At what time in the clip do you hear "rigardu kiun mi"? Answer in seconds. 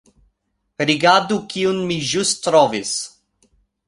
0.89-1.97